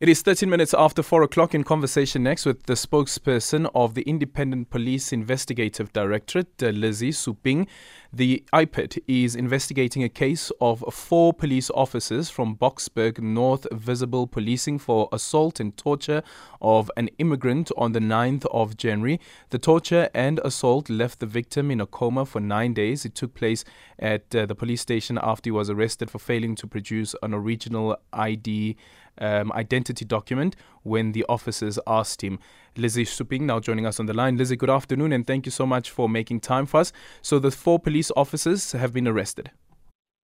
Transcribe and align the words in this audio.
It 0.00 0.08
is 0.08 0.22
13 0.22 0.48
minutes 0.48 0.72
after 0.72 1.02
4 1.02 1.24
o'clock 1.24 1.54
in 1.54 1.62
conversation 1.62 2.22
next 2.22 2.46
with 2.46 2.62
the 2.62 2.72
spokesperson 2.72 3.70
of 3.74 3.92
the 3.92 4.00
Independent 4.00 4.70
Police 4.70 5.12
Investigative 5.12 5.92
Directorate, 5.92 6.62
uh, 6.62 6.68
Lizzy 6.68 7.10
Suping. 7.10 7.66
The 8.12 8.42
IPID 8.52 9.04
is 9.06 9.36
investigating 9.36 10.02
a 10.02 10.08
case 10.08 10.50
of 10.60 10.82
four 10.92 11.32
police 11.32 11.70
officers 11.70 12.28
from 12.28 12.56
Boksburg 12.56 13.20
North 13.20 13.68
Visible 13.70 14.26
Policing 14.26 14.80
for 14.80 15.08
assault 15.12 15.60
and 15.60 15.76
torture 15.76 16.24
of 16.60 16.90
an 16.96 17.08
immigrant 17.18 17.70
on 17.76 17.92
the 17.92 18.00
9th 18.00 18.46
of 18.46 18.76
January. 18.76 19.20
The 19.50 19.60
torture 19.60 20.10
and 20.12 20.40
assault 20.40 20.90
left 20.90 21.20
the 21.20 21.26
victim 21.26 21.70
in 21.70 21.80
a 21.80 21.86
coma 21.86 22.26
for 22.26 22.40
nine 22.40 22.74
days. 22.74 23.04
It 23.04 23.14
took 23.14 23.32
place 23.32 23.64
at 23.96 24.34
uh, 24.34 24.44
the 24.44 24.56
police 24.56 24.80
station 24.80 25.16
after 25.22 25.46
he 25.46 25.52
was 25.52 25.70
arrested 25.70 26.10
for 26.10 26.18
failing 26.18 26.56
to 26.56 26.66
produce 26.66 27.14
an 27.22 27.32
original 27.32 27.96
ID 28.12 28.76
um, 29.18 29.52
identity 29.52 30.04
document 30.04 30.56
when 30.82 31.12
the 31.12 31.24
officers 31.28 31.78
asked 31.86 32.22
him. 32.22 32.40
Lizzy 32.76 33.04
Suping 33.04 33.42
now 33.42 33.60
joining 33.60 33.86
us 33.86 34.00
on 34.00 34.06
the 34.06 34.14
line. 34.14 34.36
Lizzy, 34.36 34.56
good 34.56 34.70
afternoon 34.70 35.12
and 35.12 35.26
thank 35.26 35.46
you 35.46 35.52
so 35.52 35.66
much 35.66 35.90
for 35.90 36.08
making 36.08 36.40
time 36.40 36.66
for 36.66 36.80
us. 36.80 36.92
So 37.22 37.38
the 37.38 37.50
four 37.50 37.78
police 37.78 38.10
officers 38.16 38.72
have 38.72 38.92
been 38.92 39.08
arrested. 39.08 39.50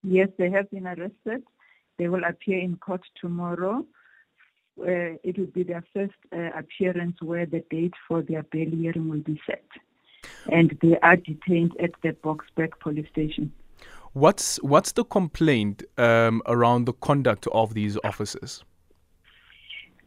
Yes, 0.03 0.29
they 0.39 0.51
have 0.51 0.71
been 0.71 0.87
arrested. 0.87 1.43
They 1.99 2.09
will 2.09 2.25
appear 2.25 2.59
in 2.59 2.77
court 2.77 3.03
tomorrow. 3.21 3.85
Uh, 4.79 5.17
it 5.25 5.39
will 5.39 5.47
be 5.47 5.63
their 5.63 5.85
first 5.95 6.15
uh, 6.33 6.51
appearance 6.57 7.17
where 7.23 7.47
the 7.47 7.65
date 7.71 7.95
for 8.07 8.23
their 8.23 8.43
bail 8.45 8.71
hearing 8.71 9.09
will 9.09 9.21
be 9.21 9.41
set. 9.47 9.65
And 10.53 10.77
they 10.83 10.99
are 10.99 11.17
detained 11.17 11.73
at 11.83 11.91
the 12.03 12.11
Boksburg 12.11 12.79
police 12.81 13.09
station. 13.09 13.53
What's 14.13 14.57
what's 14.63 14.93
the 14.93 15.05
complaint 15.05 15.83
um, 15.99 16.43
around 16.47 16.87
the 16.87 16.95
conduct 16.95 17.47
of 17.53 17.75
these 17.75 17.99
officers? 18.03 18.65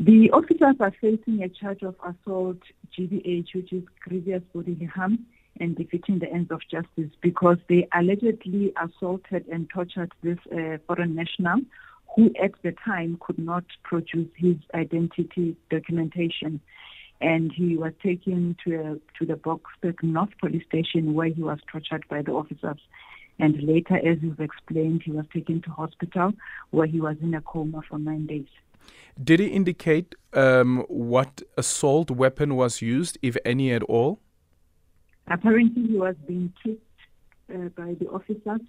The 0.02 0.32
officers 0.32 0.78
are 0.80 0.94
facing 1.02 1.44
a 1.44 1.50
charge 1.50 1.84
of 1.84 1.94
assault, 2.02 2.60
GBH, 2.98 3.54
which 3.54 3.74
is 3.74 3.84
grievous 4.02 4.42
bodily 4.54 4.86
harm, 4.86 5.26
and 5.60 5.76
defeating 5.76 6.20
the 6.20 6.32
ends 6.32 6.52
of 6.52 6.62
justice 6.72 7.12
because 7.20 7.58
they 7.68 7.86
allegedly 7.94 8.72
assaulted 8.82 9.46
and 9.52 9.70
tortured 9.70 10.14
this 10.24 10.38
uh, 10.54 10.78
foreign 10.88 11.16
national 11.16 11.60
who 12.16 12.32
at 12.42 12.52
the 12.64 12.74
time 12.86 13.18
could 13.20 13.38
not 13.38 13.66
produce 13.84 14.30
his 14.38 14.56
identity 14.74 15.58
documentation. 15.70 16.62
And 17.20 17.52
he 17.52 17.76
was 17.76 17.92
taken 18.02 18.56
to, 18.64 18.76
a, 18.76 19.18
to 19.18 19.26
the 19.26 19.34
Boksburg 19.34 20.02
North 20.02 20.32
Police 20.40 20.64
Station 20.66 21.14
where 21.14 21.28
he 21.28 21.44
was 21.44 21.60
tortured 21.70 22.06
by 22.10 22.22
the 22.22 22.32
officers. 22.32 22.80
And 23.38 23.62
later, 23.62 23.98
as 23.98 24.20
you've 24.22 24.40
explained, 24.40 25.04
he 25.04 25.12
was 25.12 25.26
taken 25.34 25.62
to 25.64 25.72
hospital 25.72 26.32
where 26.72 26.88
he 26.88 27.02
was 27.02 27.18
in 27.22 27.34
a 27.34 27.42
coma 27.42 27.82
for 27.90 28.00
nine 28.00 28.28
days. 28.28 28.48
Did 29.22 29.40
he 29.40 29.48
indicate 29.48 30.16
um, 30.34 30.86
what 30.88 31.42
assault 31.58 32.10
weapon 32.12 32.56
was 32.56 32.82
used, 32.82 33.18
if 33.22 33.36
any 33.44 33.72
at 33.72 33.84
all? 33.84 34.20
Apparently, 35.28 35.88
he 35.88 35.98
was 35.98 36.16
being 36.28 36.54
kicked 36.64 36.84
uh, 37.54 37.70
by 37.76 37.96
the 38.00 38.08
officers 38.08 38.62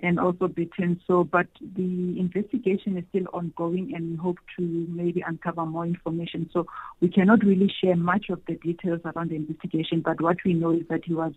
and 0.00 0.20
also 0.20 0.46
beaten. 0.46 1.00
So, 1.06 1.24
but 1.24 1.48
the 1.60 2.18
investigation 2.18 2.96
is 2.96 3.04
still 3.08 3.26
ongoing, 3.32 3.92
and 3.94 4.10
we 4.10 4.16
hope 4.16 4.38
to 4.58 4.62
maybe 4.88 5.22
uncover 5.26 5.66
more 5.66 5.86
information. 5.86 6.48
So, 6.52 6.66
we 7.00 7.08
cannot 7.08 7.42
really 7.44 7.72
share 7.82 7.96
much 7.96 8.26
of 8.28 8.40
the 8.46 8.54
details 8.54 9.00
around 9.04 9.30
the 9.30 9.36
investigation. 9.36 10.02
But 10.02 10.20
what 10.20 10.36
we 10.44 10.54
know 10.54 10.72
is 10.72 10.86
that 10.88 11.04
he 11.04 11.14
was 11.14 11.32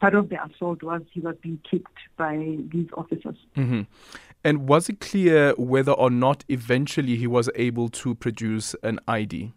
part 0.00 0.14
of 0.14 0.28
the 0.28 0.42
assault 0.42 0.82
was 0.82 1.02
he 1.12 1.20
was 1.20 1.34
being 1.42 1.60
kicked 1.68 1.98
by 2.16 2.56
these 2.72 2.88
officers. 2.96 3.36
Mm-hmm. 3.56 3.82
And 4.44 4.68
was 4.68 4.88
it 4.88 5.00
clear 5.00 5.52
whether 5.56 5.92
or 5.92 6.10
not 6.10 6.44
eventually 6.48 7.16
he 7.16 7.26
was 7.26 7.50
able 7.54 7.88
to 7.90 8.14
produce 8.14 8.74
an 8.82 9.00
ID? 9.08 9.52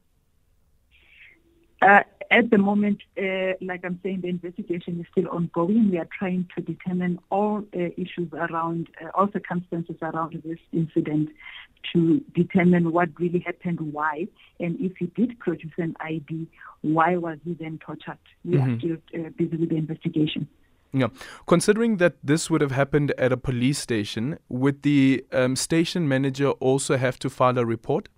Uh, 1.82 2.02
at 2.32 2.50
the 2.50 2.58
moment, 2.58 3.02
uh, 3.18 3.54
like 3.62 3.84
I'm 3.84 4.00
saying, 4.02 4.22
the 4.22 4.30
investigation 4.30 5.00
is 5.00 5.06
still 5.12 5.30
ongoing. 5.30 5.92
We 5.92 5.98
are 5.98 6.08
trying 6.18 6.48
to 6.56 6.62
determine 6.62 7.20
all 7.30 7.64
uh, 7.76 7.80
issues 7.98 8.30
around, 8.32 8.88
uh, 9.04 9.10
all 9.14 9.28
circumstances 9.34 9.98
around 10.02 10.42
this 10.46 10.60
incident 10.72 11.30
to 11.94 12.22
determine 12.34 12.92
what 12.92 13.10
really 13.20 13.40
happened, 13.40 13.80
why, 13.82 14.28
and 14.60 14.80
if 14.80 14.94
he 14.98 15.08
did 15.08 15.40
produce 15.40 15.74
an 15.78 15.96
ID, 16.00 16.48
why 16.82 17.18
was 17.18 17.38
he 17.44 17.54
then 17.54 17.80
tortured? 17.86 18.18
We 18.46 18.56
mm-hmm. 18.56 18.76
are 18.76 18.80
still 18.80 18.98
uh, 19.26 19.30
busy 19.38 19.58
with 19.58 19.70
the 19.70 19.78
investigation. 19.78 20.48
Yeah. 20.94 21.08
Considering 21.48 21.98
that 21.98 22.16
this 22.24 22.50
would 22.50 22.62
have 22.62 22.72
happened 22.72 23.14
at 23.18 23.32
a 23.32 23.38
police 23.38 23.80
station, 23.80 24.38
would 24.50 24.82
the 24.84 25.26
um, 25.32 25.56
station 25.56 26.08
manager 26.08 26.50
also 26.50 26.98
have 26.98 27.18
to 27.20 27.30
file 27.30 27.58
a 27.58 27.66
report? 27.66 28.10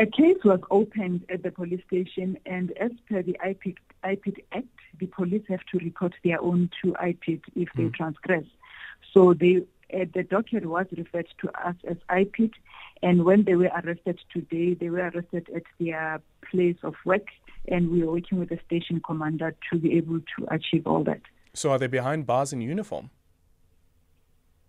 A 0.00 0.06
case 0.06 0.38
was 0.44 0.60
opened 0.70 1.24
at 1.28 1.42
the 1.42 1.50
police 1.50 1.82
station, 1.86 2.38
and 2.46 2.72
as 2.78 2.90
per 3.08 3.22
the 3.22 3.36
IPID, 3.44 3.76
IPID 4.04 4.38
Act, 4.52 4.66
the 4.98 5.06
police 5.06 5.42
have 5.48 5.60
to 5.70 5.78
report 5.78 6.14
their 6.24 6.40
own 6.40 6.70
to 6.82 6.92
IPID 6.94 7.42
if 7.54 7.68
they 7.76 7.84
mm. 7.84 7.94
transgress. 7.94 8.44
So 9.12 9.34
they, 9.34 9.62
uh, 9.94 10.04
the 10.14 10.22
docket 10.22 10.66
was 10.66 10.86
referred 10.96 11.28
to 11.40 11.48
us 11.66 11.76
as 11.88 11.96
IPID, 12.08 12.52
and 13.02 13.24
when 13.24 13.44
they 13.44 13.54
were 13.54 13.70
arrested 13.84 14.20
today, 14.32 14.74
they 14.74 14.90
were 14.90 15.10
arrested 15.14 15.48
at 15.54 15.64
their 15.78 16.20
place 16.50 16.76
of 16.82 16.94
work 17.04 17.26
and 17.68 17.90
we 17.90 18.02
are 18.02 18.10
working 18.10 18.38
with 18.38 18.48
the 18.48 18.58
station 18.66 19.00
commander 19.04 19.54
to 19.70 19.78
be 19.78 19.96
able 19.96 20.18
to 20.36 20.46
achieve 20.48 20.86
all 20.86 21.04
that. 21.04 21.20
So, 21.54 21.70
are 21.70 21.78
they 21.78 21.86
behind 21.86 22.26
bars 22.26 22.52
in 22.52 22.60
uniform? 22.60 23.10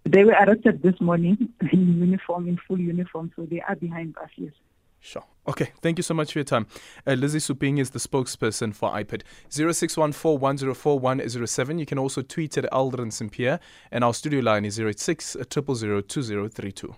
They 0.04 0.24
were 0.26 0.34
arrested 0.34 0.84
this 0.84 1.00
morning 1.00 1.50
in 1.72 1.98
uniform, 2.00 2.48
in 2.48 2.58
full 2.68 2.80
uniform, 2.80 3.32
so 3.36 3.46
they 3.46 3.62
are 3.62 3.76
behind 3.76 4.16
bars, 4.16 4.32
yes. 4.36 4.52
Sure. 5.00 5.24
Okay. 5.48 5.72
Thank 5.82 6.00
you 6.00 6.04
so 6.04 6.14
much 6.14 6.32
for 6.32 6.40
your 6.40 6.46
time. 6.46 6.68
Uh, 7.06 7.14
Lizzy 7.14 7.40
Suping 7.40 7.80
is 7.80 7.90
the 7.90 8.00
spokesperson 8.00 8.74
for 8.74 8.90
IPID. 8.92 9.24
0614 9.50 11.80
You 11.80 11.86
can 11.86 12.00
also 12.00 12.22
tweet 12.22 12.58
at 12.58 12.72
Aldrin 12.72 13.12
St. 13.12 13.32
Pierre, 13.32 13.60
and 13.92 14.04
our 14.04 14.14
studio 14.14 14.42
line 14.42 14.66
is 14.66 14.80
086 14.80 15.38
000 15.52 16.02
2032. 16.02 16.96